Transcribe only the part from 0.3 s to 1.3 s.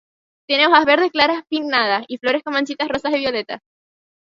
Tiene hojas verde